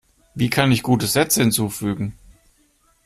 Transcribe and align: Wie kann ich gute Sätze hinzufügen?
Wie 0.33 0.49
kann 0.49 0.71
ich 0.71 0.81
gute 0.81 1.05
Sätze 1.05 1.41
hinzufügen? 1.41 2.17